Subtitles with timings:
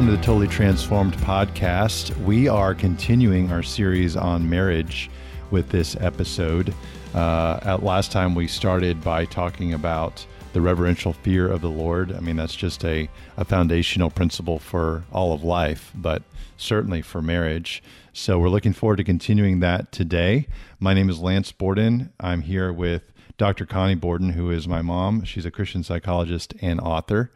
[0.00, 2.16] Welcome to the Totally Transformed podcast.
[2.24, 5.10] We are continuing our series on marriage
[5.50, 6.72] with this episode.
[7.14, 10.24] Uh, at last time, we started by talking about
[10.54, 12.12] the reverential fear of the Lord.
[12.12, 16.22] I mean, that's just a, a foundational principle for all of life, but
[16.56, 17.82] certainly for marriage.
[18.14, 20.46] So we're looking forward to continuing that today.
[20.78, 22.10] My name is Lance Borden.
[22.18, 23.66] I'm here with Dr.
[23.66, 25.24] Connie Borden, who is my mom.
[25.24, 27.30] She's a Christian psychologist and author.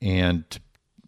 [0.00, 0.44] And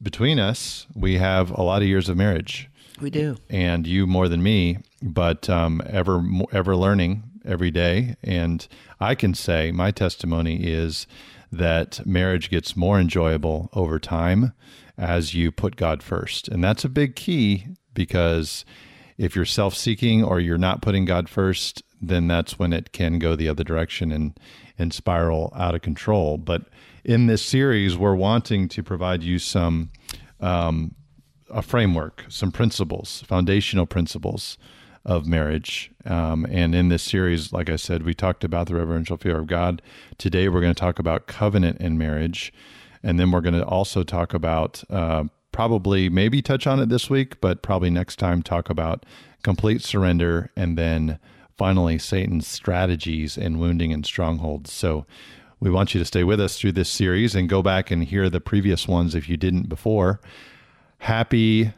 [0.02, 2.68] between us, we have a lot of years of marriage.
[3.00, 3.36] We do.
[3.50, 6.22] And you more than me, but um, ever
[6.52, 8.16] ever learning every day.
[8.22, 8.66] And
[9.00, 11.06] I can say my testimony is
[11.52, 14.52] that marriage gets more enjoyable over time
[14.98, 16.48] as you put God first.
[16.48, 18.64] And that's a big key because
[19.18, 23.18] if you're self seeking or you're not putting God first, then that's when it can
[23.18, 24.38] go the other direction and,
[24.78, 26.36] and spiral out of control.
[26.36, 26.64] But
[27.06, 29.90] in this series, we're wanting to provide you some
[30.40, 30.94] um,
[31.48, 34.58] a framework, some principles, foundational principles
[35.04, 35.92] of marriage.
[36.04, 39.46] Um, and in this series, like I said, we talked about the reverential fear of
[39.46, 39.80] God.
[40.18, 42.52] Today, we're going to talk about covenant in marriage.
[43.04, 47.08] And then we're going to also talk about, uh, probably, maybe touch on it this
[47.08, 49.06] week, but probably next time, talk about
[49.44, 51.20] complete surrender and then
[51.56, 54.72] finally Satan's strategies in wounding and strongholds.
[54.72, 55.06] So,
[55.60, 58.28] we want you to stay with us through this series and go back and hear
[58.28, 60.20] the previous ones if you didn't before.
[60.98, 61.72] Happy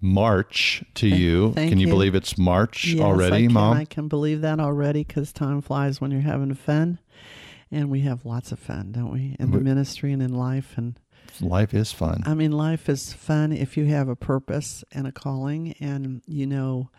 [0.00, 1.52] March to you.
[1.54, 1.92] Thank can you, you.
[1.92, 3.76] believe it's March Yes, already, I can, Mom?
[3.76, 6.98] I can believe that already because time flies when you're having fun.
[7.70, 9.34] And we have lots of fun, don't we?
[9.40, 10.74] In the We- ministry and in life.
[10.76, 10.98] And
[11.40, 12.22] Life is fun.
[12.26, 16.46] I mean, life is fun if you have a purpose and a calling and you
[16.46, 16.90] know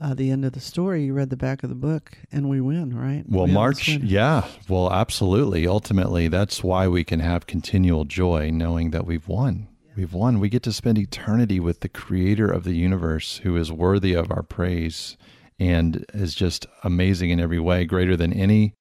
[0.00, 1.04] uh, the end of the story.
[1.04, 3.24] You read the back of the book and we win, right?
[3.26, 4.46] Well, We March, yeah.
[4.68, 5.66] Well, absolutely.
[5.66, 9.68] Ultimately, that's why we can have continual joy knowing that we've won.
[9.96, 10.38] We've won.
[10.38, 14.30] We get to spend eternity with the creator of the universe who is worthy of
[14.30, 15.16] our praise
[15.58, 18.74] and is just amazing in every way, greater than any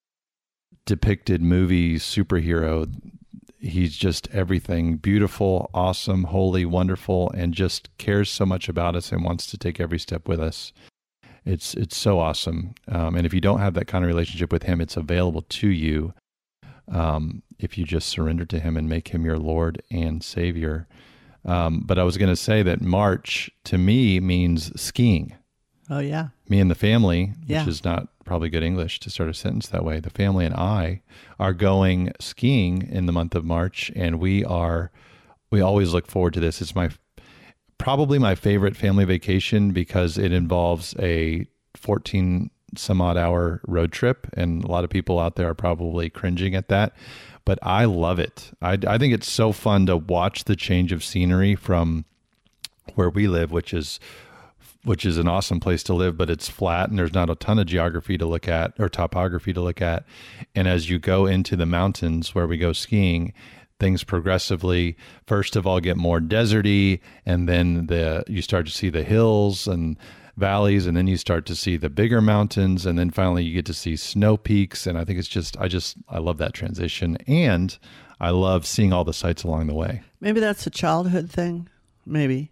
[0.86, 2.88] depicted movie superhero.
[3.60, 9.24] He's just everything beautiful, awesome, holy, wonderful, and just cares so much about us and
[9.24, 10.72] wants to take every step with us.
[11.48, 12.76] It's it's so awesome.
[12.88, 15.68] Um, and if you don't have that kind of relationship with Him, it's available to
[15.68, 16.14] you
[16.92, 20.88] um, if you just surrender to Him and make Him your Lord and Savior.
[21.46, 25.36] Um, but I was going to say that March to me means skiing.
[25.90, 26.30] Oh, yeah.
[26.50, 29.86] Me and the family, which is not probably good English to start a sentence that
[29.86, 30.02] way.
[30.02, 31.02] The family and I
[31.40, 34.92] are going skiing in the month of March, and we are
[35.50, 36.62] we always look forward to this.
[36.62, 36.90] It's my
[37.78, 44.28] probably my favorite family vacation because it involves a 14 some odd hour road trip
[44.34, 46.94] and a lot of people out there are probably cringing at that
[47.46, 51.04] but i love it i, I think it's so fun to watch the change of
[51.04, 52.04] scenery from
[52.96, 54.00] where we live which is
[54.88, 57.60] which is an awesome place to live, but it's flat and there's not a ton
[57.60, 60.06] of geography to look at or topography to look at.
[60.56, 63.34] And as you go into the mountains where we go skiing,
[63.80, 68.90] things progressively first of all get more deserty and then the you start to see
[68.90, 69.98] the hills and
[70.36, 73.66] valleys and then you start to see the bigger mountains and then finally you get
[73.66, 77.18] to see snow peaks and I think it's just I just I love that transition
[77.28, 77.78] and
[78.20, 80.02] I love seeing all the sights along the way.
[80.20, 81.70] Maybe that's a childhood thing.
[82.06, 82.52] Maybe.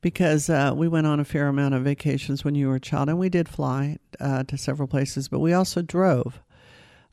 [0.00, 3.08] Because uh, we went on a fair amount of vacations when you were a child,
[3.08, 6.42] and we did fly uh, to several places, but we also drove.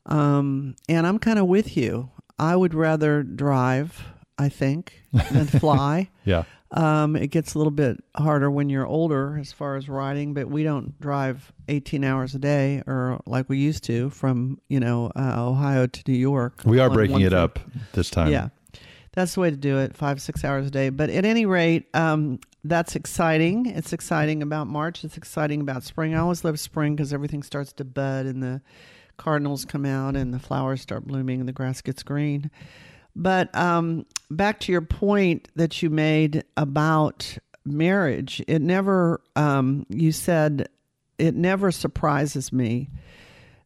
[0.04, 2.10] Um, and I'm kind of with you.
[2.42, 4.04] I would rather drive,
[4.36, 6.10] I think, than fly.
[6.24, 6.42] Yeah.
[6.72, 10.48] Um, it gets a little bit harder when you're older as far as riding, but
[10.48, 15.12] we don't drive 18 hours a day or like we used to from, you know,
[15.14, 16.62] uh, Ohio to New York.
[16.64, 17.40] We are breaking it trip.
[17.40, 17.58] up
[17.92, 18.32] this time.
[18.32, 18.48] Yeah.
[19.12, 20.88] That's the way to do it, five, six hours a day.
[20.88, 23.66] But at any rate, um, that's exciting.
[23.66, 25.04] It's exciting about March.
[25.04, 26.14] It's exciting about spring.
[26.14, 28.62] I always love spring because everything starts to bud and the
[29.16, 32.50] cardinals come out and the flowers start blooming and the grass gets green.
[33.14, 40.12] But um, back to your point that you made about marriage, it never, um, you
[40.12, 40.68] said,
[41.18, 42.88] it never surprises me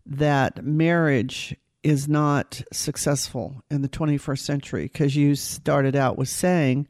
[0.04, 6.88] that marriage is not successful in the 21st century because you started out with saying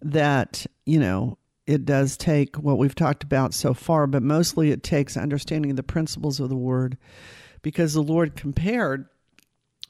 [0.00, 1.36] that, you know,
[1.66, 5.82] it does take what we've talked about so far, but mostly it takes understanding the
[5.82, 6.96] principles of the word
[7.62, 9.06] because the Lord compared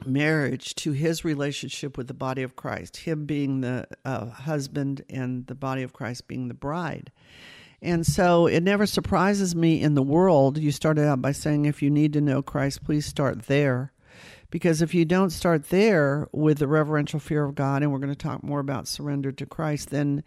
[0.06, 5.46] marriage to his relationship with the body of Christ, him being the uh, husband and
[5.46, 7.12] the body of Christ being the bride.
[7.82, 10.58] And so it never surprises me in the world.
[10.58, 13.92] You started out by saying, if you need to know Christ, please start there.
[14.50, 18.12] Because if you don't start there with the reverential fear of God, and we're going
[18.12, 20.24] to talk more about surrender to Christ, then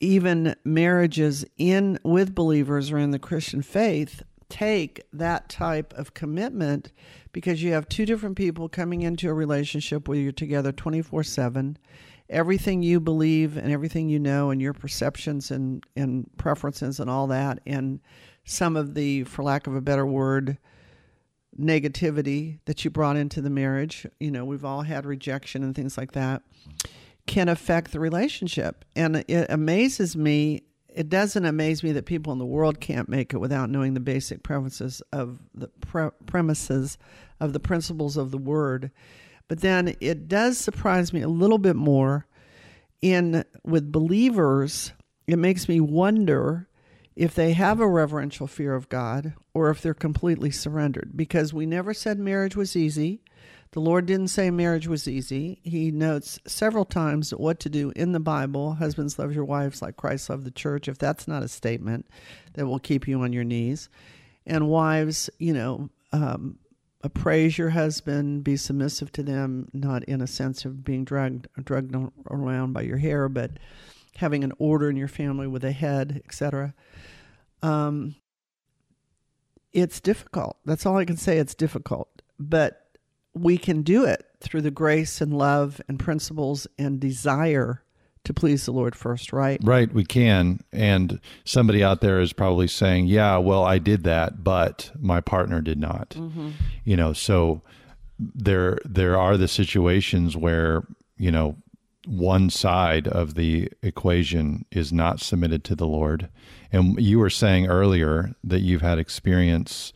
[0.00, 6.92] even marriages in with believers or in the Christian faith take that type of commitment
[7.32, 11.78] because you have two different people coming into a relationship where you're together 24 7
[12.28, 17.28] everything you believe and everything you know and your perceptions and, and preferences and all
[17.28, 18.00] that and
[18.44, 20.58] some of the for lack of a better word
[21.58, 24.06] negativity that you brought into the marriage.
[24.20, 26.42] You know we've all had rejection and things like that
[27.26, 28.84] can affect the relationship.
[28.94, 30.62] And it amazes me
[30.96, 34.00] it doesn't amaze me that people in the world can't make it without knowing the
[34.00, 36.96] basic premises of the pre- premises
[37.38, 38.90] of the principles of the word.
[39.46, 42.26] But then it does surprise me a little bit more
[43.02, 44.92] in with believers.
[45.26, 46.66] It makes me wonder
[47.14, 51.66] if they have a reverential fear of God or if they're completely surrendered because we
[51.66, 53.20] never said marriage was easy.
[53.76, 55.60] The Lord didn't say marriage was easy.
[55.62, 58.72] He notes several times what to do in the Bible.
[58.72, 60.88] Husbands, love your wives like Christ loved the church.
[60.88, 62.06] If that's not a statement
[62.54, 63.90] that will keep you on your knees.
[64.46, 66.58] And wives, you know, um,
[67.02, 71.94] appraise your husband, be submissive to them, not in a sense of being dragged drugged
[72.30, 73.58] around by your hair, but
[74.16, 76.72] having an order in your family with a head, etc.
[77.62, 78.14] Um,
[79.74, 80.56] it's difficult.
[80.64, 81.36] That's all I can say.
[81.36, 82.85] It's difficult, but
[83.36, 87.82] we can do it through the grace and love and principles and desire
[88.24, 89.60] to please the Lord first, right?
[89.62, 90.60] Right, we can.
[90.72, 95.60] And somebody out there is probably saying, "Yeah, well, I did that, but my partner
[95.60, 96.50] did not." Mm-hmm.
[96.84, 97.62] You know, so
[98.18, 100.82] there there are the situations where,
[101.18, 101.56] you know,
[102.06, 106.28] one side of the equation is not submitted to the Lord.
[106.72, 109.92] And you were saying earlier that you've had experience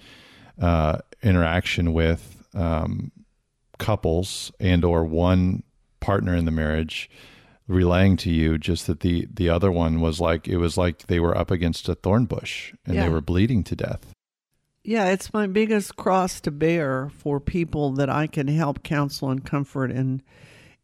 [0.61, 3.11] uh, interaction with um,
[3.81, 5.65] couples and or one
[5.99, 7.11] partner in the marriage
[7.67, 11.21] relaying to you just that the the other one was like it was like they
[11.21, 13.05] were up against a thorn bush and yeah.
[13.05, 14.13] they were bleeding to death.
[14.83, 19.45] Yeah, it's my biggest cross to bear for people that I can help counsel and
[19.45, 20.23] comfort and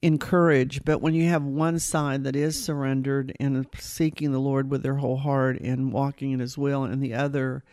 [0.02, 0.84] encourage.
[0.84, 4.96] But when you have one side that is surrendered and seeking the Lord with their
[4.96, 7.64] whole heart and walking in His will, and the other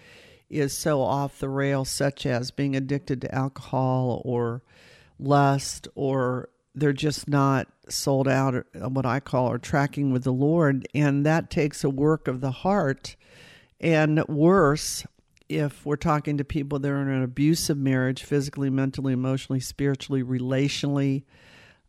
[0.49, 4.61] is so off the rails, such as being addicted to alcohol or
[5.19, 10.33] lust or they're just not sold out uh, what I call or tracking with the
[10.33, 13.15] Lord and that takes a work of the heart.
[13.79, 15.05] And worse
[15.49, 20.23] if we're talking to people that are in an abusive marriage physically mentally emotionally spiritually
[20.23, 21.23] relationally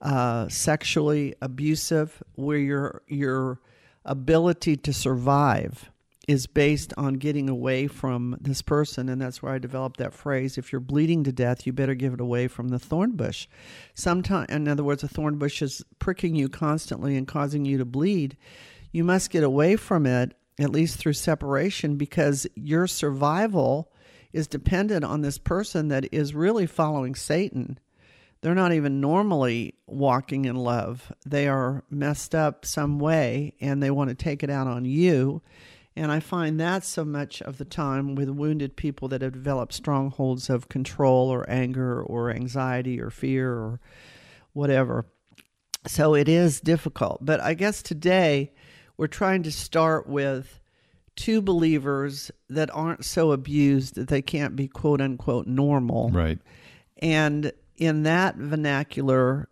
[0.00, 3.60] uh, sexually abusive where your your
[4.04, 5.90] ability to survive
[6.26, 9.08] is based on getting away from this person.
[9.08, 12.14] And that's where I developed that phrase if you're bleeding to death, you better give
[12.14, 13.46] it away from the thorn bush.
[13.94, 17.84] Sometimes, in other words, a thorn bush is pricking you constantly and causing you to
[17.84, 18.36] bleed.
[18.92, 23.90] You must get away from it, at least through separation, because your survival
[24.32, 27.78] is dependent on this person that is really following Satan.
[28.40, 31.10] They're not even normally walking in love.
[31.24, 35.40] They are messed up some way and they want to take it out on you
[35.96, 39.73] and I find that so much of the time with wounded people that have developed
[39.73, 43.81] strongholds of control or anger or anxiety or fear or
[44.53, 45.06] whatever.
[45.86, 47.24] So it is difficult.
[47.24, 48.53] But I guess today
[48.96, 50.60] we're trying to start with
[51.15, 56.10] two believers that aren't so abused that they can't be quote unquote normal.
[56.10, 56.39] Right.
[56.98, 59.48] And in that vernacular,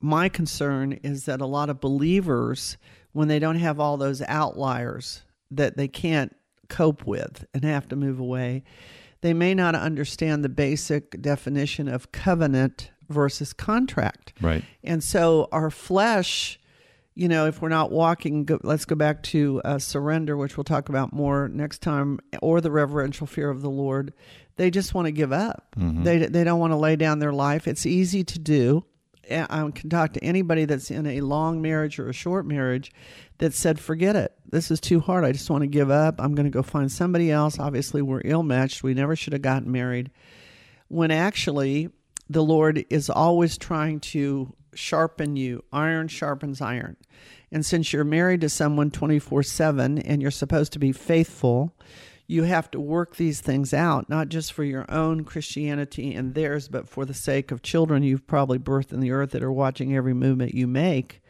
[0.00, 2.76] my concern is that a lot of believers,
[3.12, 5.22] when they don't have all those outliers,
[5.56, 6.34] that they can't
[6.68, 8.64] cope with and have to move away.
[9.20, 14.32] They may not understand the basic definition of covenant versus contract.
[14.40, 14.64] Right.
[14.82, 16.58] And so our flesh,
[17.14, 20.64] you know, if we're not walking, go, let's go back to uh, surrender, which we'll
[20.64, 24.12] talk about more next time, or the reverential fear of the Lord.
[24.56, 25.76] They just want to give up.
[25.78, 26.02] Mm-hmm.
[26.02, 27.68] They, they don't want to lay down their life.
[27.68, 28.84] It's easy to do.
[29.30, 32.92] I can talk to anybody that's in a long marriage or a short marriage
[33.38, 34.32] that said, forget it.
[34.50, 35.24] This is too hard.
[35.24, 36.20] I just want to give up.
[36.20, 37.58] I'm going to go find somebody else.
[37.58, 38.82] Obviously, we're ill matched.
[38.82, 40.10] We never should have gotten married.
[40.88, 41.88] When actually,
[42.28, 45.64] the Lord is always trying to sharpen you.
[45.72, 46.96] Iron sharpens iron.
[47.50, 51.74] And since you're married to someone 24 7 and you're supposed to be faithful,
[52.32, 56.66] you have to work these things out, not just for your own Christianity and theirs,
[56.66, 59.94] but for the sake of children you've probably birthed in the earth that are watching
[59.94, 61.22] every movement you make.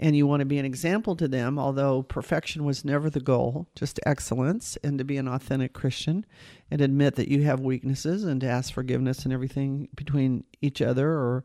[0.00, 3.68] And you want to be an example to them, although perfection was never the goal,
[3.76, 6.26] just excellence and to be an authentic Christian
[6.72, 11.08] and admit that you have weaknesses and to ask forgiveness and everything between each other
[11.08, 11.44] or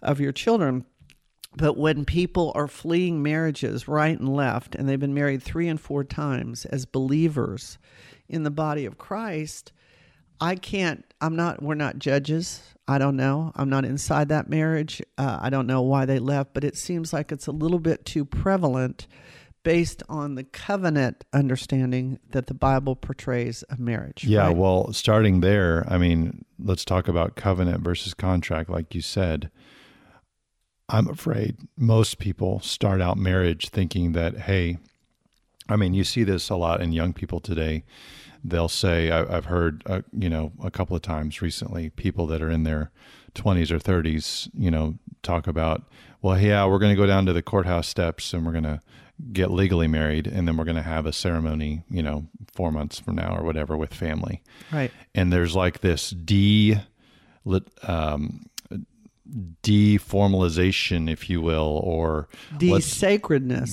[0.00, 0.86] of your children.
[1.56, 5.80] But when people are fleeing marriages right and left, and they've been married three and
[5.80, 7.76] four times as believers
[8.30, 9.72] in the body of Christ,
[10.40, 12.62] I can't, I'm not, we're not judges.
[12.88, 13.52] I don't know.
[13.54, 15.02] I'm not inside that marriage.
[15.18, 18.04] Uh, I don't know why they left, but it seems like it's a little bit
[18.04, 19.06] too prevalent
[19.62, 24.24] based on the covenant understanding that the Bible portrays of marriage.
[24.24, 24.56] Yeah, right?
[24.56, 29.50] well, starting there, I mean, let's talk about covenant versus contract, like you said.
[30.88, 34.78] I'm afraid most people start out marriage thinking that, hey,
[35.70, 37.84] I mean, you see this a lot in young people today.
[38.42, 42.42] They'll say, I, have heard, uh, you know, a couple of times recently, people that
[42.42, 42.90] are in their
[43.34, 45.82] 20s or 30s, you know, talk about,
[46.22, 48.80] well, yeah, we're going to go down to the courthouse steps and we're going to
[49.32, 52.98] get legally married and then we're going to have a ceremony, you know, four months
[52.98, 54.42] from now or whatever with family.
[54.72, 54.90] Right.
[55.14, 56.78] And there's like this de,
[57.82, 58.46] um,
[59.62, 62.28] deformalization, if you will, or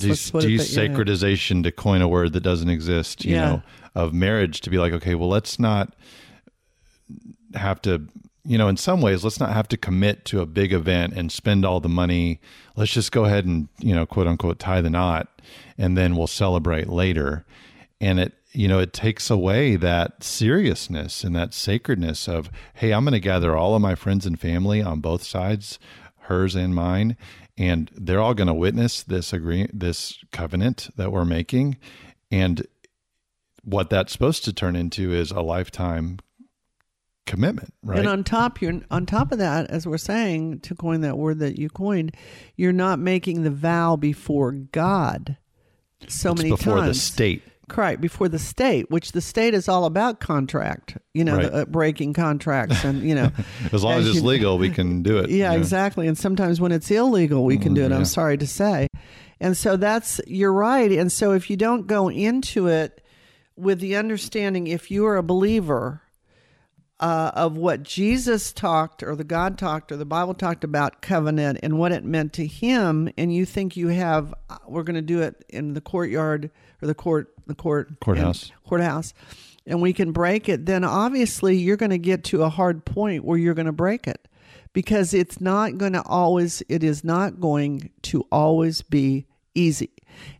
[0.00, 3.44] desacredization to coin a word that doesn't exist, you yeah.
[3.44, 3.62] know,
[3.94, 5.94] of marriage to be like, okay, well, let's not
[7.54, 8.06] have to,
[8.44, 11.32] you know, in some ways, let's not have to commit to a big event and
[11.32, 12.40] spend all the money.
[12.76, 15.42] Let's just go ahead and, you know, quote unquote, tie the knot
[15.76, 17.44] and then we'll celebrate later.
[18.00, 23.04] And it, you know, it takes away that seriousness and that sacredness of, hey, I'm
[23.04, 25.78] going to gather all of my friends and family on both sides,
[26.22, 27.16] hers and mine,
[27.56, 31.76] and they're all going to witness this agree this covenant that we're making,
[32.30, 32.66] and
[33.64, 36.18] what that's supposed to turn into is a lifetime
[37.26, 37.98] commitment, right?
[37.98, 41.40] And on top, you're on top of that, as we're saying, to coin that word
[41.40, 42.16] that you coined,
[42.56, 45.36] you're not making the vow before God
[46.06, 46.80] so it's many before times.
[46.80, 47.42] Before the state
[47.76, 51.52] Right before the state, which the state is all about contract, you know, right.
[51.52, 53.30] the, uh, breaking contracts, and you know,
[53.72, 55.30] as long as, as it's you, legal, we can do it.
[55.30, 56.08] Yeah, exactly.
[56.08, 57.90] And sometimes when it's illegal, we can do it.
[57.90, 57.96] Yeah.
[57.96, 58.88] I'm sorry to say,
[59.40, 60.90] and so that's you're right.
[60.90, 63.02] And so if you don't go into it
[63.56, 66.02] with the understanding, if you are a believer
[67.00, 71.60] uh, of what Jesus talked or the God talked or the Bible talked about covenant
[71.62, 75.02] and what it meant to him, and you think you have, uh, we're going to
[75.02, 76.50] do it in the courtyard
[76.82, 79.12] or the court, the court courthouse, courthouse,
[79.66, 83.24] and we can break it, then obviously you're going to get to a hard point
[83.24, 84.28] where you're going to break it
[84.72, 89.90] because it's not going to always, it is not going to always be easy.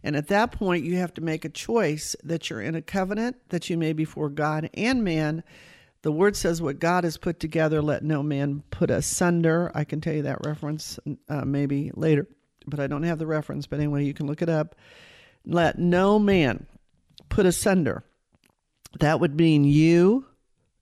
[0.03, 3.37] And at that point, you have to make a choice that you're in a covenant
[3.49, 5.43] that you made before God and man
[6.03, 9.71] the word says, What God has put together, let no man put asunder.
[9.75, 10.99] I can tell you that reference
[11.29, 12.29] uh, maybe later,
[12.67, 13.67] but I don't have the reference.
[13.67, 14.77] But anyway, you can look it up.
[15.45, 16.67] Let no man
[17.29, 18.05] put asunder.
[19.01, 20.27] That would mean you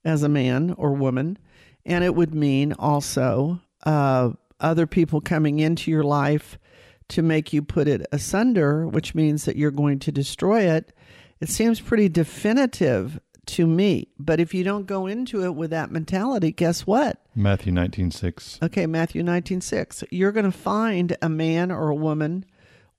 [0.05, 1.39] as a man or woman,
[1.85, 6.59] and it would mean also uh, other people coming into your life
[7.09, 10.93] to make you put it asunder, which means that you're going to destroy it.
[11.41, 14.09] It seems pretty definitive to me.
[14.19, 17.25] But if you don't go into it with that mentality, guess what?
[17.35, 18.63] Matthew 19:6.
[18.63, 20.05] Okay, Matthew 19:6.
[20.11, 22.45] You're going to find a man or a woman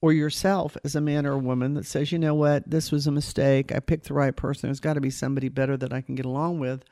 [0.02, 2.70] or yourself as a man or a woman that says, "You know what?
[2.70, 3.72] This was a mistake.
[3.72, 4.68] I picked the right person.
[4.68, 6.84] There's got to be somebody better that I can get along with."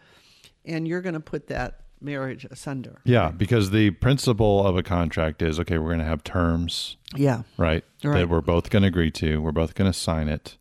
[0.66, 3.02] And you're going to put that marriage asunder.
[3.04, 6.98] Yeah, because the principle of a contract is okay, we're going to have terms.
[7.16, 7.44] Yeah.
[7.58, 7.84] Right?
[8.04, 8.20] right.
[8.20, 9.42] That we're both going to agree to.
[9.42, 10.58] We're both going to sign it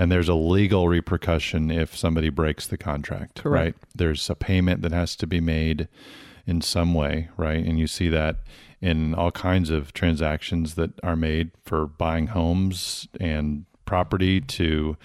[0.00, 3.76] and there's a legal repercussion if somebody breaks the contract Correct.
[3.76, 5.88] right there's a payment that has to be made
[6.46, 8.36] in some way right and you see that
[8.80, 14.96] in all kinds of transactions that are made for buying homes and property to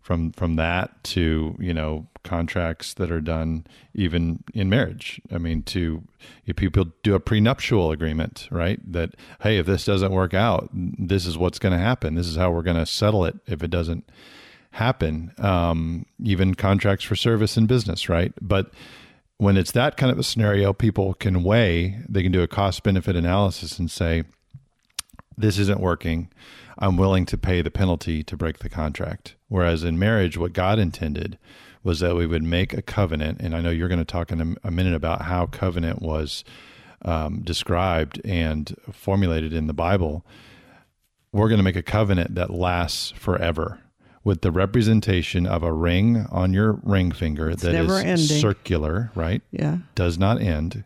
[0.00, 5.20] from from that to you know contracts that are done even in marriage.
[5.32, 6.02] I mean to
[6.44, 11.24] if people do a prenuptial agreement right that hey if this doesn't work out this
[11.24, 12.14] is what's going to happen.
[12.14, 14.10] This is how we're going to settle it if it doesn't
[14.72, 18.32] happen, um, even contracts for service and business, right?
[18.40, 18.72] But
[19.38, 22.82] when it's that kind of a scenario, people can weigh, they can do a cost
[22.82, 24.24] benefit analysis and say,
[25.36, 26.30] this isn't working.
[26.78, 29.36] I'm willing to pay the penalty to break the contract.
[29.48, 31.38] Whereas in marriage, what God intended
[31.82, 33.40] was that we would make a covenant.
[33.40, 36.44] And I know you're going to talk in a, minute about how covenant was
[37.04, 40.24] um, described and formulated in the Bible.
[41.32, 43.80] We're going to make a covenant that lasts forever
[44.24, 48.40] with the representation of a ring on your ring finger it's that is ending.
[48.40, 49.42] circular, right?
[49.50, 49.78] Yeah.
[49.94, 50.84] Does not end.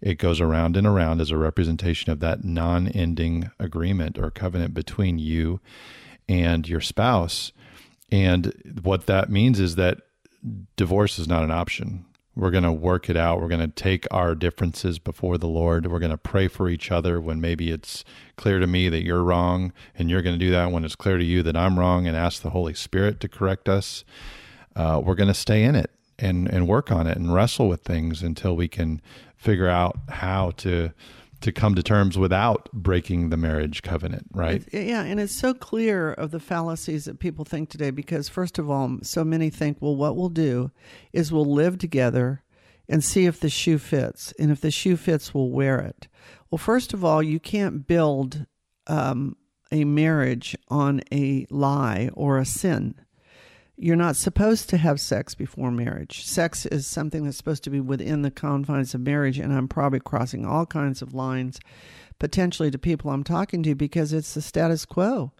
[0.00, 4.74] It goes around and around as a representation of that non ending agreement or covenant
[4.74, 5.60] between you
[6.28, 7.52] and your spouse.
[8.10, 8.52] And
[8.82, 9.98] what that means is that
[10.76, 12.04] divorce is not an option.
[12.36, 13.40] We're going to work it out.
[13.40, 15.86] We're going to take our differences before the Lord.
[15.86, 18.04] We're going to pray for each other when maybe it's
[18.36, 21.18] clear to me that you're wrong, and you're going to do that when it's clear
[21.18, 24.04] to you that I'm wrong, and ask the Holy Spirit to correct us.
[24.74, 27.82] Uh, we're going to stay in it and and work on it and wrestle with
[27.82, 29.00] things until we can
[29.36, 30.92] figure out how to
[31.44, 34.64] to come to terms without breaking the marriage covenant, right?
[34.72, 38.70] Yeah, and it's so clear of the fallacies that people think today because, first of
[38.70, 40.70] all, so many think, well, what we'll do
[41.12, 42.42] is we'll live together
[42.88, 44.32] and see if the shoe fits.
[44.38, 46.08] And if the shoe fits, we'll wear it.
[46.50, 48.46] Well, first of all, you can't build
[48.86, 49.36] um,
[49.70, 52.94] a marriage on a lie or a sin.
[53.76, 56.24] You're not supposed to have sex before marriage.
[56.24, 60.00] Sex is something that's supposed to be within the confines of marriage, and I'm probably
[60.00, 61.58] crossing all kinds of lines
[62.18, 65.32] potentially to people I'm talking to because it's the status quo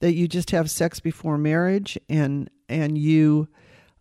[0.00, 3.48] that you just have sex before marriage and and you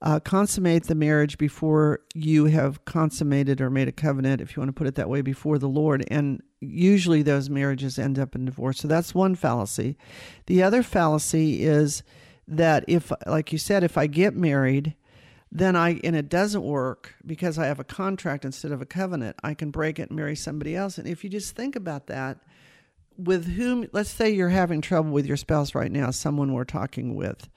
[0.01, 4.70] uh, consummate the marriage before you have consummated or made a covenant, if you want
[4.70, 6.06] to put it that way, before the Lord.
[6.12, 8.79] And usually those marriages end up in divorce.
[8.79, 9.98] So that's one fallacy.
[10.46, 12.03] The other fallacy is
[12.48, 14.96] that if, like you said, if I get married,
[15.51, 19.38] then I, and it doesn't work because I have a contract instead of a covenant,
[19.44, 20.98] I can break it and marry somebody else.
[20.98, 22.39] And if you just think about that,
[23.18, 27.16] with whom, let's say you're having trouble with your spouse right now, someone we're talking
[27.16, 27.50] with,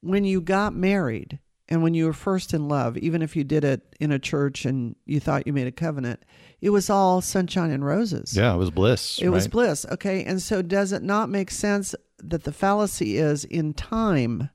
[0.00, 1.38] when you got married
[1.68, 4.64] and when you were first in love, even if you did it in a church
[4.64, 6.22] and you thought you made a covenant,
[6.60, 8.36] it was all sunshine and roses.
[8.36, 9.18] Yeah, it was bliss.
[9.18, 9.32] It right?
[9.32, 9.86] was bliss.
[9.90, 10.24] Okay.
[10.24, 14.50] And so, does it not make sense that the fallacy is in time,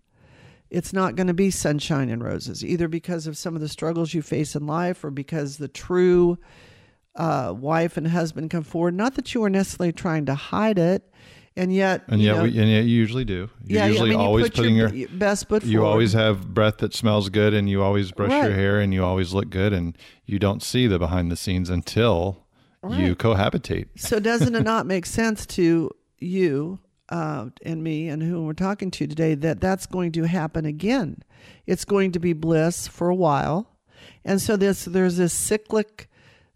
[0.69, 4.13] it's not going to be sunshine and roses, either because of some of the struggles
[4.13, 6.37] you face in life or because the true
[7.15, 8.95] uh, wife and husband come forward.
[8.95, 11.07] Not that you are necessarily trying to hide it.
[11.57, 13.49] And yet, and yet, know, we, and yet, you usually do.
[13.65, 15.91] You're yeah, usually I mean, always you put putting your, your, best foot You forward.
[15.91, 18.45] always have breath that smells good, and you always brush right.
[18.45, 21.69] your hair, and you always look good, and you don't see the behind the scenes
[21.69, 22.47] until
[22.81, 22.97] right.
[22.97, 23.87] you cohabitate.
[23.97, 26.79] So, doesn't it not make sense to you
[27.11, 31.21] uh, and me and who we're talking to today that that's going to happen again.
[31.67, 33.67] It's going to be bliss for a while,
[34.23, 36.09] and so this there's this cyclic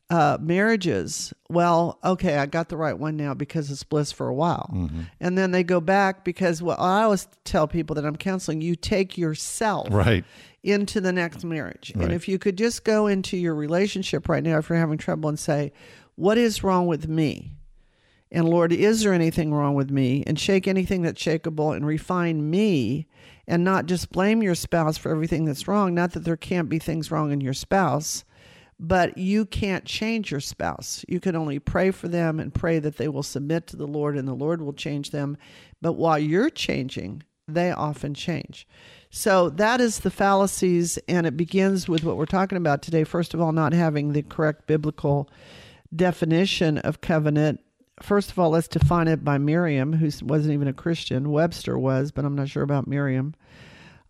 [0.10, 1.34] uh, marriages.
[1.50, 5.02] Well, okay, I got the right one now because it's bliss for a while, mm-hmm.
[5.20, 8.62] and then they go back because well, I always tell people that I'm counseling.
[8.62, 10.24] You take yourself right
[10.64, 12.06] into the next marriage, right.
[12.06, 15.28] and if you could just go into your relationship right now, if you're having trouble,
[15.28, 15.74] and say,
[16.16, 17.58] "What is wrong with me?"
[18.32, 20.24] And Lord, is there anything wrong with me?
[20.26, 23.08] And shake anything that's shakeable and refine me
[23.48, 25.94] and not just blame your spouse for everything that's wrong.
[25.94, 28.26] Not that there can't be things wrong in your spouse,
[28.80, 31.06] but you can't change your spouse.
[31.08, 34.18] You can only pray for them and pray that they will submit to the Lord
[34.18, 35.38] and the Lord will change them.
[35.82, 38.68] But while you're changing, they often change.
[39.12, 43.04] So that is the fallacies, and it begins with what we're talking about today.
[43.04, 45.30] First of all, not having the correct biblical
[45.96, 47.62] definition of covenant
[48.02, 51.32] first of all, let's define it by Merriam, who wasn't even a Christian.
[51.32, 53.36] Webster was, but I'm not sure about Merriam.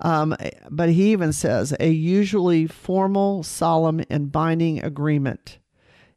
[0.01, 0.35] Um,
[0.69, 5.59] but he even says a usually formal, solemn, and binding agreement.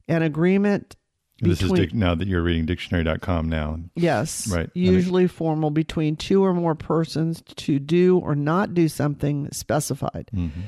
[0.09, 0.97] An agreement.
[1.41, 3.79] This between, is dic- now that you're reading dictionary.com now.
[3.95, 4.49] Yes.
[4.49, 4.69] Right.
[4.75, 10.29] Usually formal between two or more persons to do or not do something specified.
[10.35, 10.61] Mm-hmm.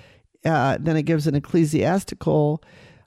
[0.44, 2.62] Uh, then it gives an ecclesiastical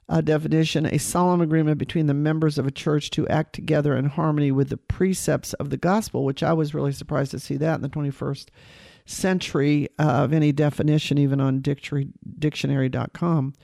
[0.08, 4.06] uh, definition a solemn agreement between the members of a church to act together in
[4.06, 7.76] harmony with the precepts of the gospel, which I was really surprised to see that
[7.76, 8.48] in the 21st
[9.06, 13.54] century uh, of any definition, even on dictionary, dictionary.com.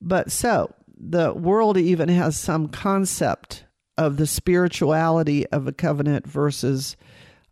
[0.00, 3.64] But so the world even has some concept
[3.96, 6.96] of the spirituality of a covenant versus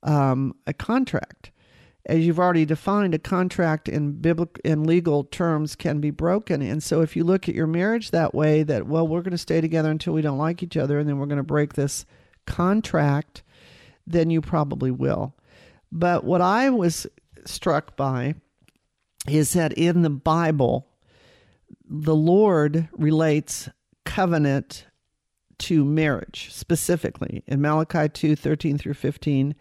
[0.03, 1.51] um, a contract
[2.07, 6.63] as you've already defined, a contract in biblical in legal terms can be broken.
[6.63, 9.39] And so, if you look at your marriage that way, that well, we're going to
[9.39, 12.07] stay together until we don't like each other, and then we're going to break this
[12.47, 13.43] contract,
[14.07, 15.35] then you probably will.
[15.91, 17.07] But what I was
[17.45, 18.37] struck by
[19.29, 20.87] is that in the Bible,
[21.89, 23.69] the Lord relates
[24.05, 24.87] covenant
[25.59, 29.55] to marriage specifically in Malachi 2 13 through 15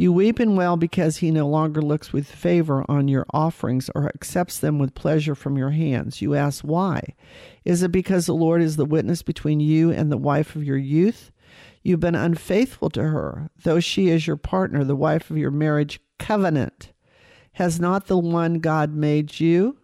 [0.00, 4.06] you weep and wail because he no longer looks with favor on your offerings or
[4.06, 6.22] accepts them with pleasure from your hands.
[6.22, 7.16] You ask why.
[7.64, 10.76] Is it because the Lord is the witness between you and the wife of your
[10.76, 11.32] youth?
[11.82, 15.98] You've been unfaithful to her, though she is your partner, the wife of your marriage
[16.20, 16.92] covenant.
[17.54, 19.78] Has not the one God made you?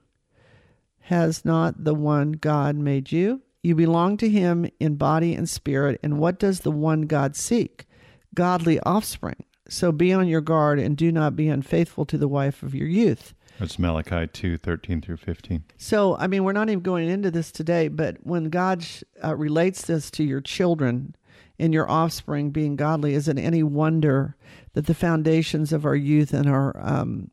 [1.00, 3.42] Has not the one God made you?
[3.64, 5.98] You belong to him in body and spirit.
[6.04, 7.86] And what does the one God seek?
[8.32, 9.42] Godly offspring.
[9.68, 12.88] So be on your guard and do not be unfaithful to the wife of your
[12.88, 13.34] youth.
[13.58, 15.64] That's Malachi 2 13 through 15.
[15.76, 18.84] So, I mean, we're not even going into this today, but when God
[19.22, 21.14] uh, relates this to your children
[21.58, 24.36] and your offspring being godly, is it any wonder
[24.72, 27.30] that the foundations of our youth and our um,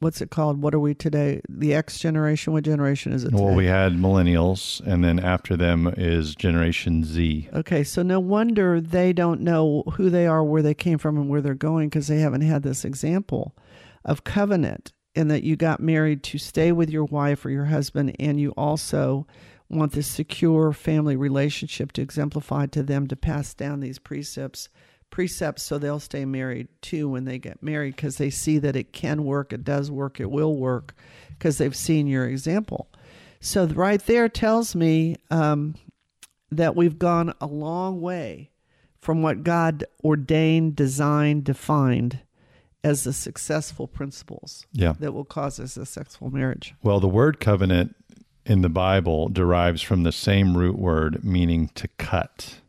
[0.00, 0.62] what's it called?
[0.62, 1.40] What are we today?
[1.48, 2.52] The X generation?
[2.52, 3.30] What generation is it?
[3.30, 3.42] Today?
[3.42, 7.48] Well, we had millennials, and then after them is Generation Z.
[7.52, 11.28] Okay, so no wonder they don't know who they are, where they came from, and
[11.28, 13.56] where they're going because they haven't had this example
[14.04, 18.14] of covenant and that you got married to stay with your wife or your husband,
[18.20, 19.26] and you also
[19.68, 24.68] want this secure family relationship to exemplify to them to pass down these precepts
[25.10, 28.92] precepts so they'll stay married too when they get married because they see that it
[28.92, 30.94] can work, it does work, it will work
[31.30, 32.88] because they've seen your example.
[33.40, 35.76] So, right there tells me um,
[36.50, 38.50] that we've gone a long way
[39.00, 42.20] from what God ordained, designed, defined
[42.82, 44.94] as the successful principles yeah.
[44.98, 46.74] that will cause us a successful marriage.
[46.82, 47.94] Well, the word covenant
[48.44, 52.60] in the Bible derives from the same root word meaning to cut.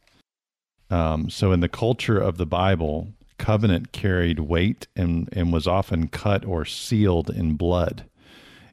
[0.89, 6.07] Um, so, in the culture of the Bible, covenant carried weight and, and was often
[6.07, 8.05] cut or sealed in blood.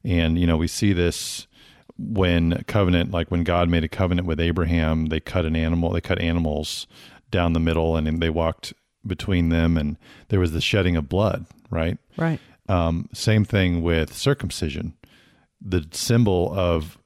[0.05, 1.47] And, you know, we see this
[1.99, 6.01] when covenant, like when God made a covenant with Abraham, they cut an animal, they
[6.01, 6.87] cut animals
[7.31, 8.75] down the middle and they walked
[9.07, 9.97] between them, and
[10.29, 11.97] there was the shedding of blood, right?
[12.17, 12.41] Right.
[12.69, 14.95] Um, same thing with circumcision.
[15.61, 16.99] The symbol of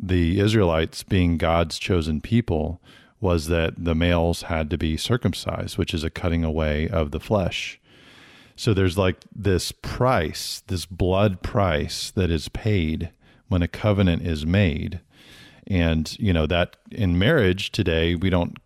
[0.00, 2.80] the Israelites being God's chosen people
[3.20, 7.20] was that the males had to be circumcised, which is a cutting away of the
[7.20, 7.80] flesh.
[8.56, 13.10] So there's like this price, this blood price that is paid
[13.48, 15.00] when a covenant is made.
[15.66, 18.56] And, you know, that in marriage today, we don't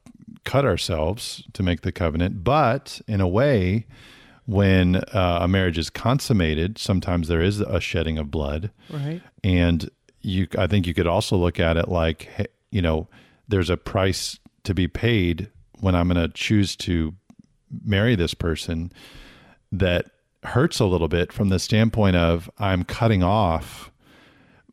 [0.44, 3.86] cut ourselves to make the covenant, but in a way,
[4.46, 8.70] when uh, a marriage is consummated, sometimes there is a shedding of blood.
[8.90, 9.22] Right.
[9.44, 9.88] And
[10.20, 12.28] you, I think you could also look at it like,
[12.70, 13.08] you know,
[13.48, 17.14] there's a price to be paid when I'm going to choose to
[17.84, 18.92] marry this person
[19.70, 20.06] that
[20.44, 23.90] hurts a little bit from the standpoint of I'm cutting off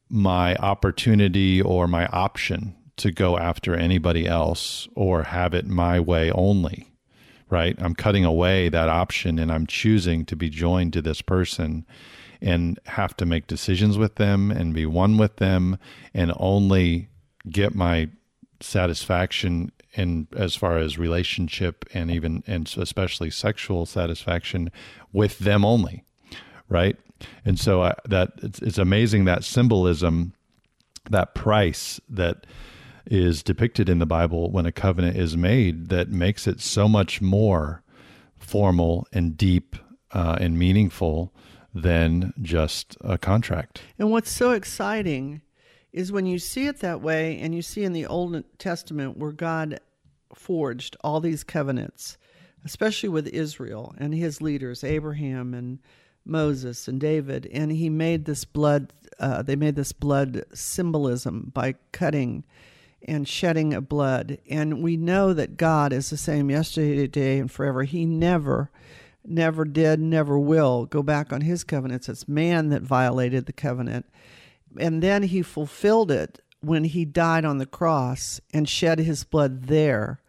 [0.10, 6.32] my opportunity or my option to go after anybody else or have it my way
[6.32, 6.92] only.
[7.50, 7.76] Right?
[7.80, 11.86] I'm cutting away that option and I'm choosing to be joined to this person
[12.42, 15.78] and have to make decisions with them and be one with them
[16.14, 17.10] and only
[17.50, 18.10] get my
[18.62, 24.72] satisfaction in as far as relationship and even and especially sexual satisfaction
[25.12, 26.04] with them only
[26.70, 26.96] right?
[27.44, 30.34] And so I, that it's, it's amazing that symbolism
[31.10, 32.46] that price that
[33.06, 37.22] is depicted in the bible when a covenant is made that makes it so much
[37.22, 37.82] more
[38.38, 39.76] formal and deep
[40.12, 41.34] uh, and meaningful
[41.74, 43.82] than just a contract.
[43.98, 45.42] And what's so exciting
[45.92, 49.32] is when you see it that way and you see in the Old Testament where
[49.32, 49.80] God
[50.34, 52.18] forged all these covenants,
[52.64, 55.80] especially with Israel and his leaders, Abraham and
[56.26, 61.76] Moses and David, and he made this blood, uh, they made this blood symbolism by
[61.92, 62.46] cutting
[63.08, 64.38] and shedding of blood.
[64.50, 67.84] And we know that God is the same yesterday, today, and forever.
[67.84, 68.70] He never,
[69.26, 72.10] never did, never will go back on his covenants.
[72.10, 74.06] It's man that violated the covenant
[74.78, 79.64] and then he fulfilled it when he died on the cross and shed his blood
[79.64, 80.22] there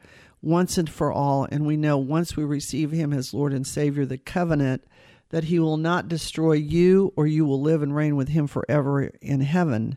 [0.42, 1.46] once and for all.
[1.50, 4.84] And we know once we receive him as Lord and Savior, the covenant
[5.30, 9.10] that he will not destroy you or you will live and reign with him forever
[9.20, 9.96] in heaven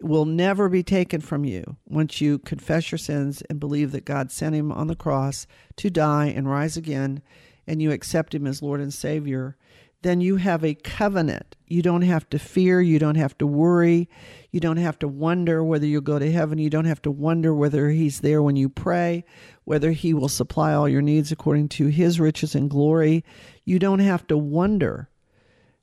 [0.00, 4.30] will never be taken from you once you confess your sins and believe that God
[4.30, 5.46] sent him on the cross
[5.76, 7.20] to die and rise again
[7.66, 9.56] and you accept him as Lord and Savior
[10.02, 11.56] then you have a covenant.
[11.66, 12.80] You don't have to fear.
[12.80, 14.08] You don't have to worry.
[14.50, 16.58] You don't have to wonder whether you'll go to heaven.
[16.58, 19.24] You don't have to wonder whether He's there when you pray,
[19.64, 23.24] whether He will supply all your needs according to His riches and glory.
[23.64, 25.08] You don't have to wonder.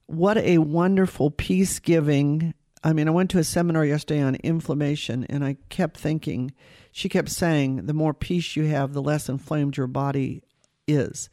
[0.07, 2.53] What a wonderful peace giving.
[2.83, 6.53] I mean, I went to a seminar yesterday on inflammation, and I kept thinking,
[6.91, 10.41] she kept saying, the more peace you have, the less inflamed your body
[10.87, 11.29] is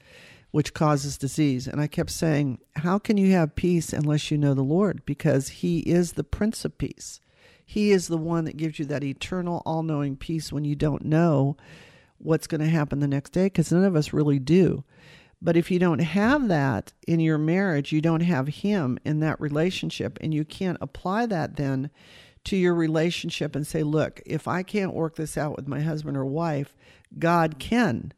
[0.52, 1.66] which causes disease.
[1.66, 5.04] And I kept saying, How can you have peace unless you know the Lord?
[5.04, 7.20] Because He is the Prince of Peace.
[7.64, 11.04] He is the one that gives you that eternal, all knowing peace when you don't
[11.04, 11.56] know
[12.18, 14.84] what's going to happen the next day, because none of us really do.
[15.40, 19.40] But if you don't have that in your marriage, you don't have Him in that
[19.40, 21.90] relationship, and you can't apply that then
[22.44, 26.18] to your relationship and say, Look, if I can't work this out with my husband
[26.18, 26.76] or wife,
[27.18, 28.12] God can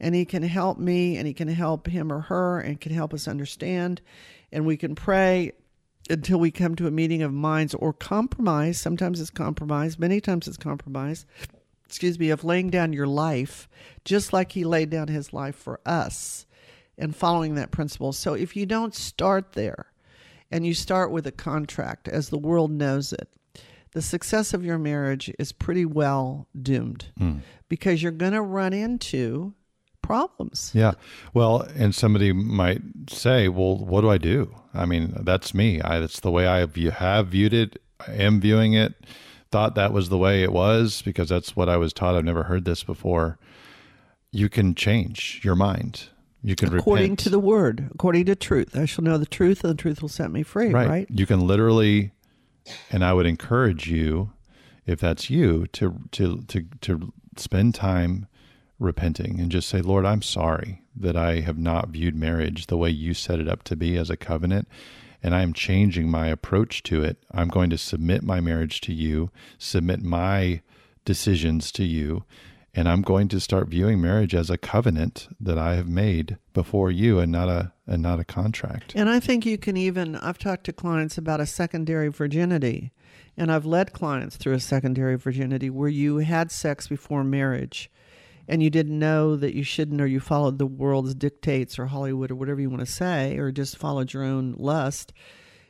[0.00, 3.12] and he can help me and he can help him or her and can help
[3.14, 4.00] us understand.
[4.50, 5.52] And we can pray
[6.08, 8.80] until we come to a meeting of minds or compromise.
[8.80, 11.26] Sometimes it's compromise many times it's compromise
[11.86, 13.68] excuse me of laying down your life
[14.04, 16.46] just like he laid down his life for us
[16.96, 18.12] and following that principle.
[18.12, 19.86] So if you don't start there
[20.52, 23.28] and you start with a contract as the world knows it
[23.92, 27.40] the success of your marriage is pretty well doomed Mm.
[27.68, 29.52] because you're going to run into
[30.02, 30.70] problems.
[30.74, 30.92] Yeah.
[31.34, 35.80] Well, and somebody might say, "Well, what do I do?" I mean, that's me.
[35.80, 37.80] I that's the way I view, have viewed it.
[38.06, 38.94] I am viewing it.
[39.50, 42.14] Thought that was the way it was because that's what I was taught.
[42.14, 43.38] I've never heard this before.
[44.30, 46.04] You can change your mind.
[46.42, 47.18] You can According repent.
[47.20, 50.08] to the word, according to truth, I shall know the truth, and the truth will
[50.08, 50.68] set me free.
[50.70, 50.88] right.
[50.88, 51.06] Right?
[51.10, 52.12] You can literally,
[52.90, 54.30] and I would encourage you,
[54.86, 58.26] if that's you, to to to to spend time
[58.80, 62.90] repenting and just say, Lord, I'm sorry that I have not viewed marriage the way
[62.90, 64.66] you set it up to be as a covenant.
[65.22, 67.18] And I am changing my approach to it.
[67.30, 70.62] I'm going to submit my marriage to you, submit my
[71.04, 72.24] decisions to you,
[72.74, 76.90] and I'm going to start viewing marriage as a covenant that I have made before
[76.90, 78.92] you and not a and not a contract.
[78.94, 82.92] And I think you can even, I've talked to clients about a secondary virginity,
[83.36, 87.90] and I've led clients through a secondary virginity where you had sex before marriage
[88.50, 92.30] and you didn't know that you shouldn't, or you followed the world's dictates or Hollywood
[92.30, 95.12] or whatever you want to say, or just followed your own lust.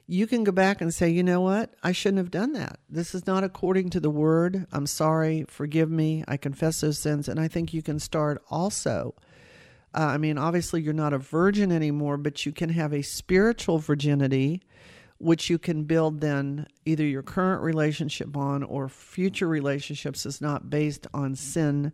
[0.06, 1.74] You can go back and say, you know what?
[1.82, 2.80] I shouldn't have done that.
[2.88, 4.66] This is not according to the word.
[4.72, 5.44] I'm sorry.
[5.46, 6.24] Forgive me.
[6.26, 7.28] I confess those sins.
[7.28, 9.14] And I think you can start also
[9.92, 13.78] uh, I mean, obviously, you're not a virgin anymore, but you can have a spiritual
[13.78, 14.62] virginity,
[15.18, 20.70] which you can build then either your current relationship on or future relationships is not
[20.70, 21.92] based on sin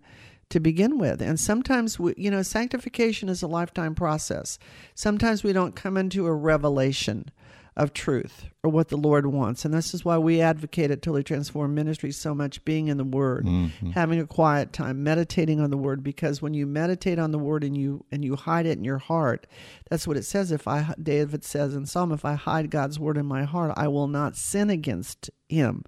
[0.50, 1.20] to begin with.
[1.20, 4.58] And sometimes, we, you know, sanctification is a lifetime process.
[4.94, 7.30] Sometimes we don't come into a revelation
[7.76, 9.64] of truth or what the Lord wants.
[9.64, 13.04] And this is why we advocate at Totally Transformed Ministry so much being in the
[13.04, 13.90] Word, mm-hmm.
[13.90, 17.62] having a quiet time, meditating on the Word, because when you meditate on the Word
[17.62, 19.46] and you and you hide it in your heart,
[19.90, 20.50] that's what it says.
[20.50, 23.88] If I David says in Psalm, if I hide God's word in my heart, I
[23.88, 25.84] will not sin against him.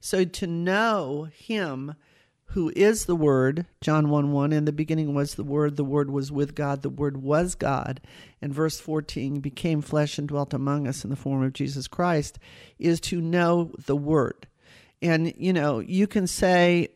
[0.00, 1.94] So to know him
[2.52, 6.10] who is the Word, John 1 1, in the beginning was the Word, the Word
[6.10, 8.00] was with God, the Word was God.
[8.40, 12.38] And verse 14, became flesh and dwelt among us in the form of Jesus Christ,
[12.78, 14.46] is to know the Word.
[15.02, 16.88] And, you know, you can say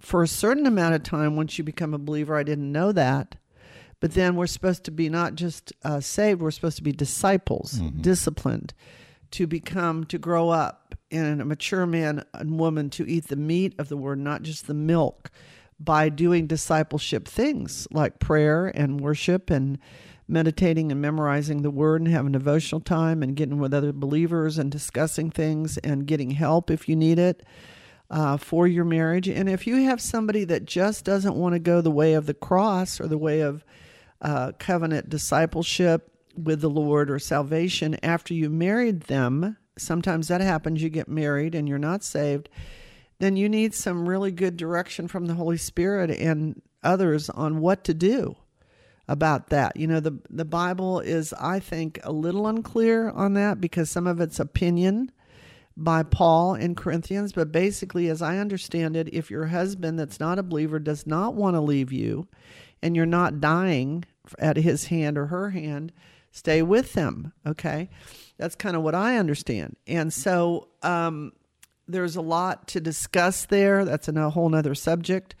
[0.00, 3.36] for a certain amount of time, once you become a believer, I didn't know that.
[4.00, 7.72] But then we're supposed to be not just uh, saved, we're supposed to be disciples,
[8.00, 8.72] disciplined
[9.32, 10.79] to become, to grow up
[11.10, 14.66] in a mature man and woman to eat the meat of the word, not just
[14.66, 15.30] the milk,
[15.78, 19.78] by doing discipleship things like prayer and worship and
[20.28, 24.70] meditating and memorizing the word and having devotional time and getting with other believers and
[24.70, 27.42] discussing things and getting help if you need it
[28.10, 29.28] uh, for your marriage.
[29.28, 32.34] And if you have somebody that just doesn't want to go the way of the
[32.34, 33.64] cross or the way of
[34.20, 40.82] uh, covenant discipleship with the Lord or salvation after you married them, sometimes that happens.
[40.82, 42.48] You get married and you're not saved.
[43.18, 47.84] Then you need some really good direction from the Holy Spirit and others on what
[47.84, 48.36] to do
[49.10, 49.76] about that.
[49.76, 54.06] You know, the the Bible is, I think, a little unclear on that because some
[54.06, 55.10] of it's opinion
[55.76, 57.32] by Paul in Corinthians.
[57.32, 61.34] But basically, as I understand it, if your husband that's not a believer does not
[61.34, 62.28] want to leave you,
[62.82, 64.04] and you're not dying
[64.38, 65.92] at his hand or her hand,
[66.30, 67.32] stay with them.
[67.46, 67.88] Okay,
[68.40, 69.76] that's kind of what I understand.
[69.86, 71.32] And so um,
[71.86, 73.84] there's a lot to discuss there.
[73.84, 75.34] That's a whole other subject.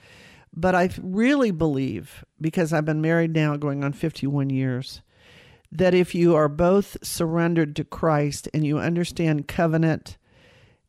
[0.52, 5.00] But I really believe, because I've been married now going on 51 years,
[5.72, 10.18] that if you are both surrendered to Christ and you understand covenant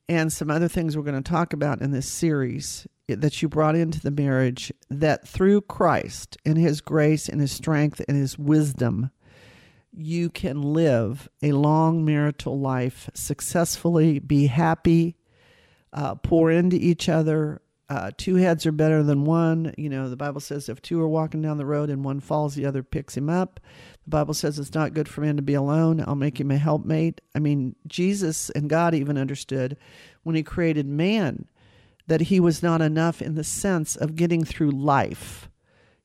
[0.10, 3.76] and some other things we're going to talk about in this series that you brought
[3.76, 9.12] into the marriage, that through Christ and His grace and His strength and His wisdom,
[9.94, 15.16] you can live a long marital life successfully, be happy,
[15.94, 17.62] uh, pour into each other.
[17.90, 19.74] Uh, two heads are better than one.
[19.78, 22.56] You know, the Bible says if two are walking down the road and one falls,
[22.56, 23.60] the other picks him up.
[24.06, 26.02] The Bible says it's not good for man to be alone.
[26.08, 27.20] I'll make him a helpmate.
[27.36, 29.76] I mean, Jesus and God even understood
[30.24, 31.48] when he created man
[32.08, 35.50] that he was not enough in the sense of getting through life.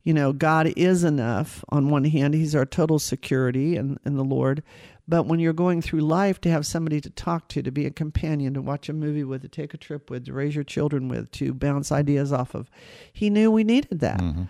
[0.07, 4.23] You know, God is enough on one hand, he's our total security in, in the
[4.23, 4.63] Lord.
[5.09, 7.91] But when you're going through life, to have somebody to talk to, to be a
[7.91, 11.09] companion, to watch a movie with, to take a trip with, to raise your children
[11.09, 12.71] with, to bounce ideas off of,
[13.13, 14.21] he knew we needed that.
[14.21, 14.45] Mm-hmm.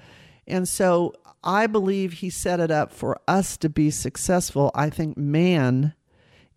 [0.47, 4.71] And so I believe he set it up for us to be successful.
[4.75, 5.95] I think man,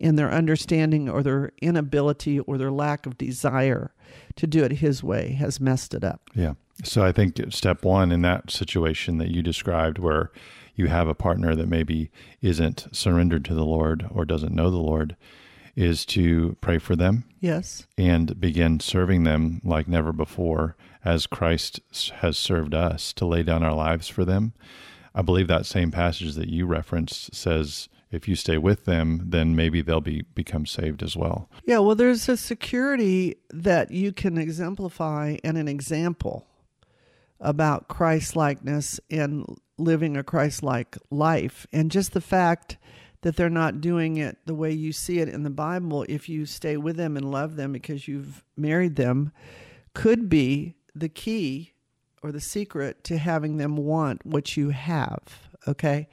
[0.00, 3.92] in their understanding or their inability or their lack of desire
[4.36, 6.22] to do it his way, has messed it up.
[6.34, 6.54] Yeah.
[6.82, 10.32] So I think step one in that situation that you described, where
[10.74, 12.10] you have a partner that maybe
[12.40, 15.14] isn't surrendered to the Lord or doesn't know the Lord,
[15.76, 17.24] is to pray for them.
[17.38, 17.86] Yes.
[17.98, 21.80] And begin serving them like never before, as Christ
[22.16, 24.54] has served us, to lay down our lives for them.
[25.14, 29.54] I believe that same passage that you referenced says, if you stay with them, then
[29.54, 31.48] maybe they'll be become saved as well.
[31.64, 36.46] Yeah, well, there's a security that you can exemplify and an example
[37.40, 39.46] about Christ likeness and
[39.78, 41.66] living a Christ like life.
[41.72, 42.76] And just the fact
[43.22, 46.46] that they're not doing it the way you see it in the Bible, if you
[46.46, 49.32] stay with them and love them because you've married them,
[49.94, 51.72] could be the key
[52.22, 55.48] or the secret to having them want what you have.
[55.68, 56.08] Okay.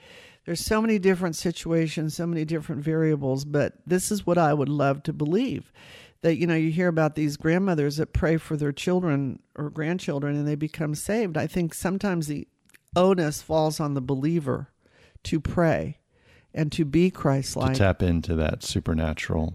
[0.47, 4.69] There's so many different situations, so many different variables, but this is what I would
[4.69, 5.73] love to believe
[6.21, 10.37] that you know you hear about these grandmothers that pray for their children or grandchildren
[10.37, 11.35] and they become saved.
[11.35, 12.47] I think sometimes the
[12.95, 14.69] onus falls on the believer
[15.23, 15.99] to pray
[16.53, 17.73] and to be Christ-like.
[17.73, 19.53] To tap into that supernatural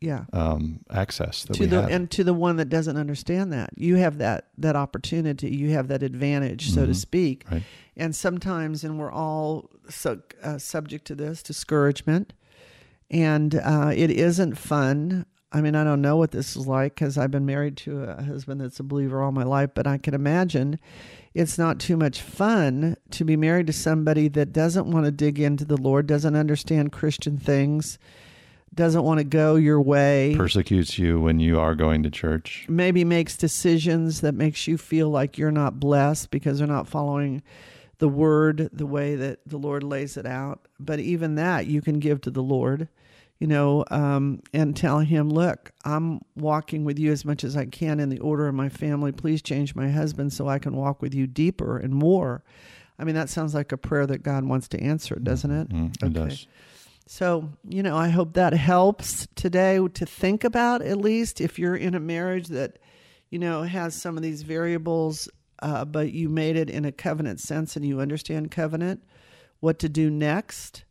[0.00, 0.24] yeah.
[0.32, 1.90] um, access that to we the have.
[1.90, 3.70] and to the one that doesn't understand that.
[3.76, 7.44] You have that that opportunity you have that advantage so to speak.
[7.50, 7.62] Right.
[7.96, 12.32] and sometimes and we're all so, uh, subject to this discouragement.
[13.10, 15.24] And uh, it isn't fun.
[15.50, 18.22] I mean i don't know what this is like because i've been married to a
[18.22, 20.78] husband that's a believer all my life but i can imagine
[21.32, 25.40] it's not too much fun to be married to somebody that doesn't want to dig
[25.40, 27.98] into the lord doesn't understand christian things
[28.74, 32.66] doesn't want to go your way persecutes you when you are going to church.
[32.68, 37.42] maybe makes decisions that makes you feel like you're not blessed because they're not following
[37.98, 40.66] the word the way that the Lord lays it out.
[40.78, 42.88] But even that you can give to the Lord,
[43.40, 47.66] you know, um, and tell Him, look, I'm walking with you as much as I
[47.66, 49.10] can in the order of my family.
[49.10, 52.44] Please change my husband so I can walk with you deeper and more.
[53.00, 55.68] I mean, that sounds like a prayer that God wants to answer, doesn't it?
[55.68, 56.46] Mm, it does.
[57.10, 61.74] So, you know, I hope that helps today to think about at least if you're
[61.74, 62.78] in a marriage that,
[63.30, 65.26] you know, has some of these variables,
[65.62, 69.02] uh, but you made it in a covenant sense and you understand covenant,
[69.60, 70.84] what to do next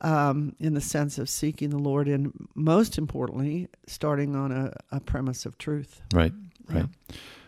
[0.00, 4.98] um, in the sense of seeking the Lord and most importantly, starting on a, a
[4.98, 6.02] premise of truth.
[6.12, 6.32] Right.
[6.68, 6.86] Right.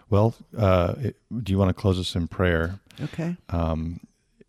[0.08, 2.78] Well, uh, it- do you want to close us in prayer?
[3.02, 3.36] Okay.
[3.48, 3.98] Um,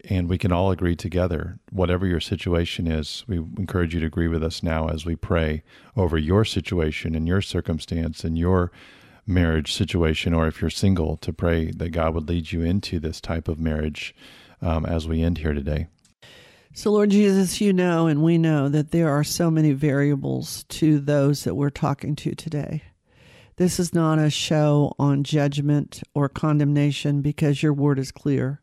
[0.10, 4.28] and we can all agree together, whatever your situation is, we encourage you to agree
[4.28, 5.64] with us now as we pray
[5.96, 8.72] over your situation and your circumstance and your
[9.28, 13.20] marriage situation, or if you're single, to pray that God would lead you into this
[13.20, 14.16] type of marriage
[14.62, 15.88] um, as we end here today.
[16.74, 21.00] So, Lord Jesus, you know, and we know that there are so many variables to
[21.00, 22.84] those that we're talking to today.
[23.56, 28.60] This is not a show on judgment or condemnation because your word is clear.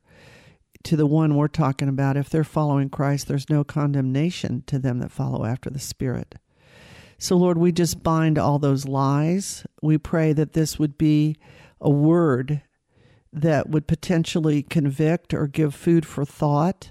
[0.85, 4.99] To the one we're talking about, if they're following Christ, there's no condemnation to them
[4.99, 6.37] that follow after the Spirit.
[7.19, 9.65] So, Lord, we just bind all those lies.
[9.81, 11.37] We pray that this would be
[11.81, 12.63] a word
[13.33, 16.91] that would potentially convict or give food for thought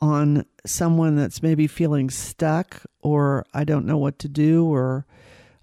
[0.00, 5.06] on someone that's maybe feeling stuck or I don't know what to do or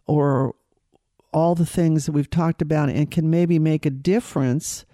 [0.07, 0.55] or
[1.33, 4.85] all the things that we've talked about and can maybe make a difference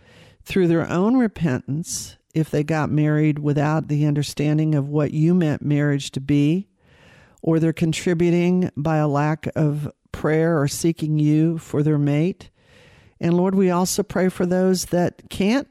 [0.44, 5.62] through their own repentance if they got married without the understanding of what you meant
[5.62, 6.68] marriage to be
[7.42, 12.50] or they're contributing by a lack of prayer or seeking you for their mate.
[13.20, 15.68] And Lord, we also pray for those that can't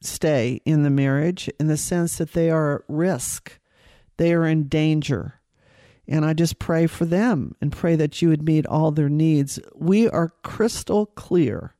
[0.00, 3.58] stay in the marriage in the sense that they are at risk,
[4.16, 5.40] they are in danger.
[6.06, 9.58] And I just pray for them and pray that you would meet all their needs.
[9.74, 11.74] We are crystal clear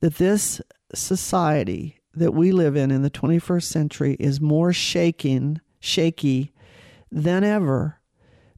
[0.00, 0.60] that this
[0.92, 6.52] society that we live in in the 21st century is more shaking, shaky
[7.10, 8.00] than ever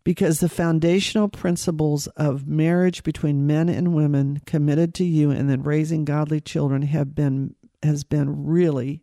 [0.07, 5.65] because the foundational principles of marriage between men and women committed to you and then
[5.65, 9.03] raising godly children have been has been really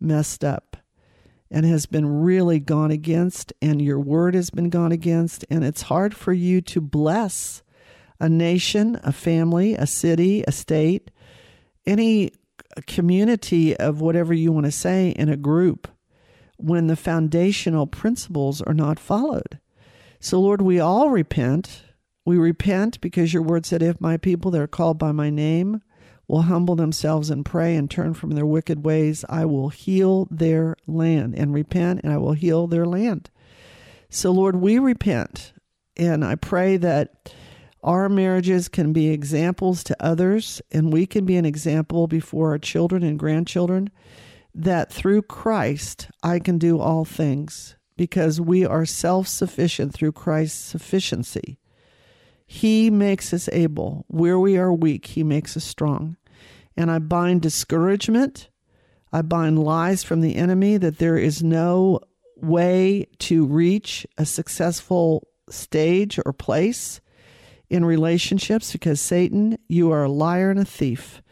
[0.00, 0.76] messed up
[1.50, 5.44] and has been really gone against and your word has been gone against.
[5.48, 7.62] And it's hard for you to bless
[8.18, 11.12] a nation, a family, a city, a state,
[11.86, 12.32] any
[12.82, 15.88] community of whatever you want to say in a group
[16.56, 19.58] when the foundational principles are not followed.
[20.20, 21.82] So, Lord, we all repent.
[22.24, 25.82] We repent because your word said, If my people that are called by my name
[26.26, 30.76] will humble themselves and pray and turn from their wicked ways, I will heal their
[30.86, 33.30] land and repent, and I will heal their land.
[34.08, 35.52] So, Lord, we repent,
[35.96, 37.34] and I pray that
[37.84, 42.58] our marriages can be examples to others, and we can be an example before our
[42.58, 43.90] children and grandchildren
[44.54, 50.58] that through Christ I can do all things because we are self sufficient through Christ's
[50.58, 51.58] sufficiency.
[52.46, 54.06] He makes us able.
[54.08, 56.16] Where we are weak, He makes us strong.
[56.76, 58.48] And I bind discouragement.
[59.12, 62.00] I bind lies from the enemy that there is no
[62.36, 67.00] way to reach a successful stage or place
[67.70, 71.22] in relationships because Satan, you are a liar and a thief.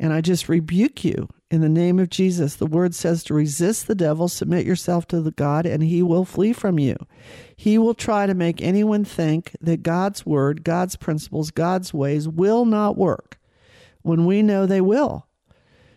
[0.00, 2.54] And I just rebuke you in the name of Jesus.
[2.54, 6.24] The word says to resist the devil, submit yourself to the God, and he will
[6.24, 6.96] flee from you.
[7.56, 12.64] He will try to make anyone think that God's word, God's principles, God's ways will
[12.64, 13.38] not work
[14.02, 15.26] when we know they will.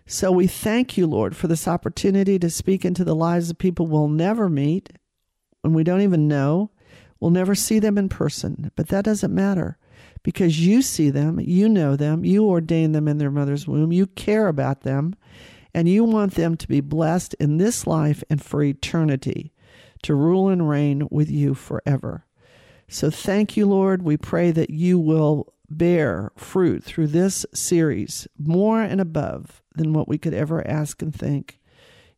[0.07, 3.87] So we thank you, Lord, for this opportunity to speak into the lives of people
[3.87, 4.89] we'll never meet
[5.63, 6.71] and we don't even know.
[7.19, 9.77] We'll never see them in person, but that doesn't matter
[10.23, 14.07] because you see them, you know them, you ordain them in their mother's womb, you
[14.07, 15.15] care about them,
[15.73, 19.53] and you want them to be blessed in this life and for eternity
[20.03, 22.25] to rule and reign with you forever.
[22.87, 24.03] So thank you, Lord.
[24.03, 30.07] We pray that you will bear fruit through this series more and above than what
[30.07, 31.59] we could ever ask and think.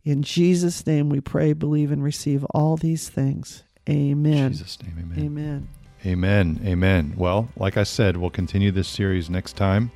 [0.03, 3.63] In Jesus' name we pray, believe, and receive all these things.
[3.87, 4.45] Amen.
[4.45, 5.25] In Jesus' name, amen.
[5.25, 5.69] Amen.
[6.05, 6.59] Amen.
[6.65, 7.13] Amen.
[7.17, 9.91] Well, like I said, we'll continue this series next time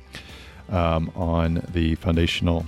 [0.70, 2.64] um, on the foundational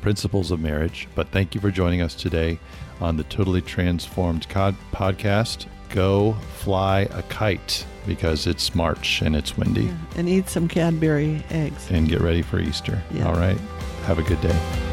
[0.00, 1.08] principles of marriage.
[1.14, 2.58] But thank you for joining us today
[3.00, 5.66] on the Totally Transformed Cod- podcast.
[5.90, 9.84] Go fly a kite because it's March and it's windy.
[9.84, 9.96] Yeah.
[10.16, 11.90] And eat some Cadbury eggs.
[11.90, 13.02] And get ready for Easter.
[13.12, 13.28] Yeah.
[13.28, 13.58] All right.
[14.04, 14.91] Have a good day.